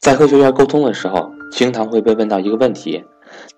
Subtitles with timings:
[0.00, 3.04] 在和学员沟通的时候，经常会被问到一个问题，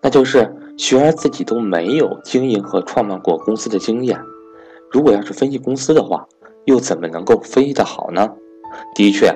[0.01, 4.21] 那就是学员自己都没有经营和创办过公司的经验，
[4.91, 6.27] 如果要是分析公司的话，
[6.65, 8.29] 又怎么能够分析的好呢？
[8.97, 9.33] 的确，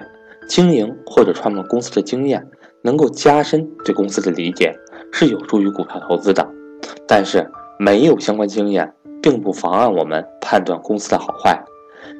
[0.48, 2.44] 经营或者创办公司的经验
[2.82, 4.74] 能够加深对公司的理解，
[5.12, 6.44] 是有助于股票投资的。
[7.06, 7.48] 但是
[7.78, 8.92] 没有相关经验，
[9.22, 11.64] 并不妨碍我们判断公司的好坏。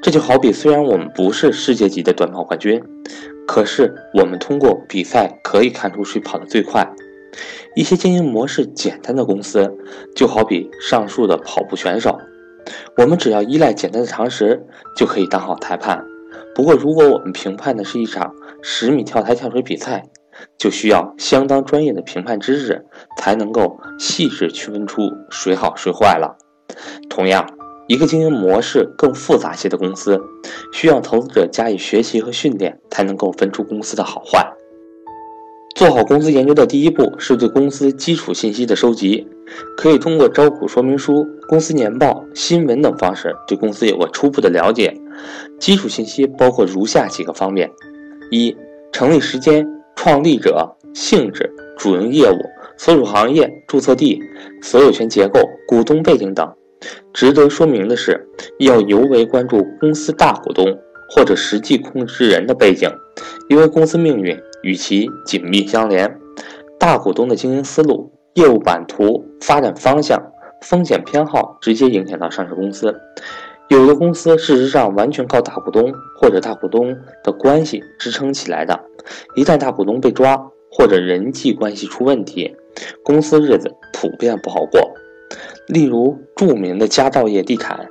[0.03, 2.81] 这就好比，虽然我们不是世界级的短跑冠军，
[3.47, 6.89] 可是我们通过比赛可以看出谁跑得最快。
[7.75, 9.69] 一些经营模式简单的公司，
[10.15, 12.19] 就好比上述的跑步选手，
[12.97, 14.65] 我们只要依赖简单的常识
[14.97, 16.05] 就可以当好裁判。
[16.55, 20.05] 不过，如果我们评判的是一场十米跳台跳水比赛，
[20.57, 22.87] 就需要相当专业的评判知识，
[23.19, 26.39] 才能够细致区分出谁好谁坏了。
[27.11, 27.56] 同样。
[27.89, 30.21] 一个经营模式更复杂些的公司，
[30.73, 34.45] 需要投资者加以学习和训练，才能够分出公司的好坏。
[35.77, 39.29] 做好公司研究的第一步是对公司基础信息的收集，
[39.77, 44.93] 可以通过招股说明书、公司年报、新闻等方式对公司有个初步的了解。
[45.61, 47.71] 基础信息包括如下几个方面：
[48.31, 48.57] 一、
[48.91, 52.39] 成立时间、创立者、性质、主营业务、
[52.79, 54.19] 所属行业、注册地、
[54.63, 56.51] 所有权结构、股东背景等。
[57.13, 60.65] 值得说明的是，要尤为关注公司大股东
[61.09, 62.91] 或者实际控制人的背景，
[63.49, 66.19] 因为公司命运与其紧密相连。
[66.79, 70.21] 大股东的经营思路、业务版图、发展方向、
[70.61, 72.95] 风险偏好，直接影响到上市公司。
[73.69, 78.79] 有的公司事实上完全靠大股东或者大股东的关系支撑起来的，
[79.35, 80.37] 一旦大股东被抓
[80.71, 82.55] 或者人际关系出问题，
[83.03, 84.81] 公司日子普遍不好过。
[85.69, 87.89] 例如，著名的佳兆业地产，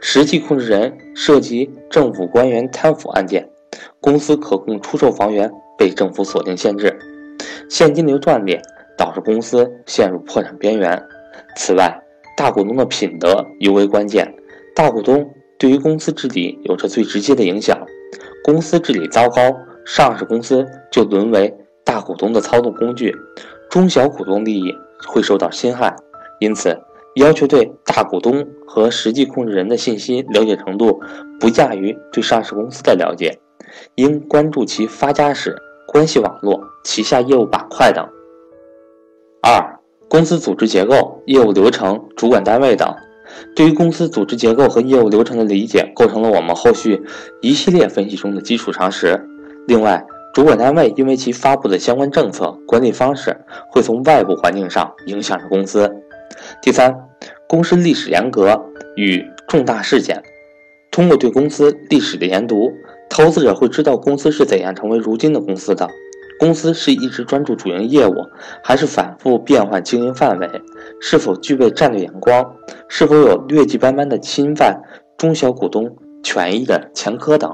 [0.00, 3.48] 实际控制人涉及政府官员贪腐案件，
[4.00, 6.96] 公司可供出售房源被政府锁定限制，
[7.68, 8.60] 现金流断裂，
[8.96, 11.02] 导致公司陷入破产边缘。
[11.56, 12.00] 此外，
[12.36, 14.32] 大股东的品德尤为关键，
[14.74, 15.28] 大股东
[15.58, 17.76] 对于公司治理有着最直接的影响。
[18.44, 19.42] 公司治理糟糕，
[19.84, 21.52] 上市公司就沦为
[21.84, 23.12] 大股东的操纵工具，
[23.68, 24.72] 中小股东利益
[25.08, 25.92] 会受到侵害。
[26.38, 26.78] 因此，
[27.16, 31.00] 要求对大股东和实际控制人的信息了解程度
[31.40, 33.38] 不亚于对上市公司的了解，
[33.94, 35.56] 应关注其发家史、
[35.88, 38.06] 关系网络、旗下业务板块等。
[39.40, 39.78] 二、
[40.10, 42.94] 公司组织结构、业务流程、主管单位等，
[43.54, 47.02] 对于公司组织结构和业务流程的理解，构成了我们后续
[47.40, 49.18] 一系列分析中的基础常识。
[49.66, 50.04] 另外，
[50.34, 53.34] 主管单位因为其发布的相关政策、管理方式，
[53.70, 55.90] 会从外部环境上影响着公司。
[56.62, 56.94] 第三，
[57.48, 58.60] 公司历史沿革
[58.96, 60.22] 与重大事件。
[60.90, 62.72] 通过对公司历史的研读，
[63.10, 65.88] 投资者会知道公司是怎样成为如今的公司的。
[66.38, 68.14] 公司是一直专注主营业务，
[68.62, 70.48] 还是反复变换经营范围？
[71.00, 72.56] 是否具备战略眼光？
[72.88, 74.82] 是否有劣迹斑斑的侵犯
[75.16, 77.50] 中小股东权益的前科等？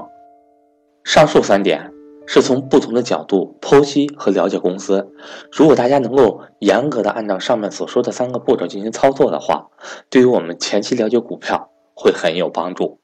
[1.05, 1.91] 上述三点。
[2.25, 5.11] 是从不同的角度剖析和了解公司。
[5.51, 9.67] 如果大家能够严格的按照上面所说的三个步骤进行操作的话，
[10.09, 12.99] 对于我们前期了解股票会很有帮助。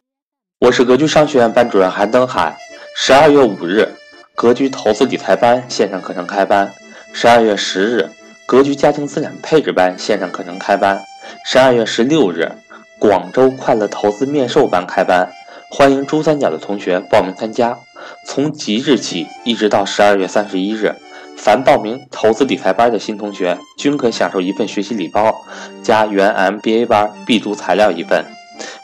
[0.61, 2.57] 我是格局商学院班主任韩登海。
[2.95, 3.87] 十二月五日，
[4.35, 6.67] 格局投资理财班线上课程开班；
[7.13, 8.09] 十二月十日，
[8.45, 10.97] 格局家庭资产配置班线上课程开班；
[11.45, 12.51] 十二月十六日，
[12.99, 15.31] 广州快乐投资面授班开班。
[15.71, 17.77] 欢迎珠三角的同学报名参加。
[18.25, 20.95] 从即日起一直到十二月三十一日，
[21.37, 25.45] 凡报名投资理财班的新同学均可享受一份学习礼包，
[25.83, 28.23] 加原 MBA 班必读材料一份；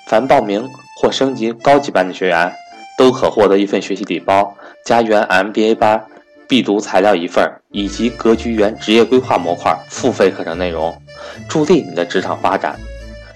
[0.08, 0.68] 凡报名
[1.02, 2.54] 或升级高级班的学员，
[2.98, 4.56] 都可获得一份学习礼包，
[4.86, 6.06] 加原 MBA 班
[6.48, 10.96] 必读材料一份，以及格局原职业规划模块付费课程内容，
[11.50, 12.80] 助力你的职场发展。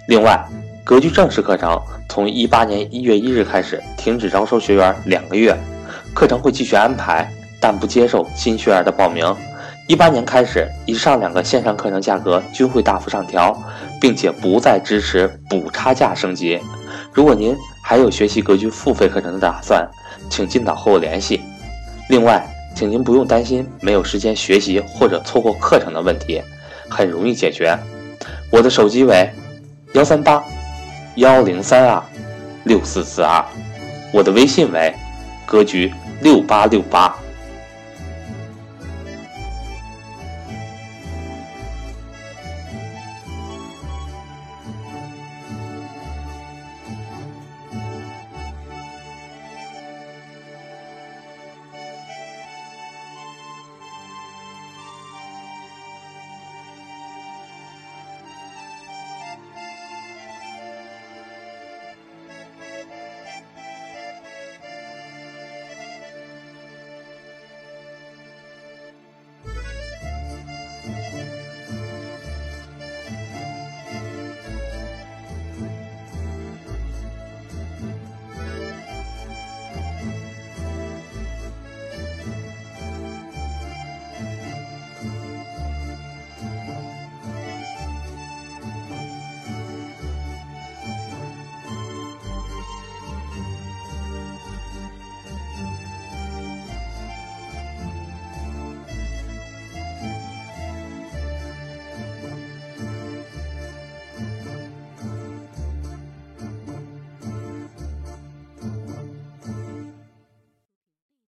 [0.08, 0.44] 另外，
[0.90, 1.80] 格局正式课程
[2.10, 5.56] 从一八年一月一日开始停止招收学员两个月。
[6.16, 9.24] 课程会继续安排，但不接受新学员的报名。
[9.88, 13.56] 一八年开始，以上两个线上课程价格均会大幅上调，
[14.02, 16.60] 并且不再支持补差价升级。
[17.14, 19.88] 如果您还有学习格局付费课程的打算，
[20.28, 21.40] 请尽早和我联系。
[22.10, 22.44] 另外，
[22.76, 26.42] 请您不用担心没有时间学习或者错过课程的问题，
[26.90, 27.78] 很容易解决。
[28.50, 29.30] 我的手机为
[29.94, 30.44] 幺三八
[31.20, 32.02] 幺零三二
[32.64, 33.44] 六四四二，
[34.14, 34.94] 我的微信为。
[35.46, 37.14] 格局六八六八。